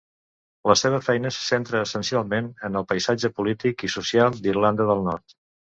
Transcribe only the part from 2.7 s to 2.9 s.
el